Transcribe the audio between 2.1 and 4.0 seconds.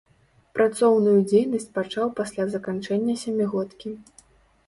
пасля заканчэння сямігодкі.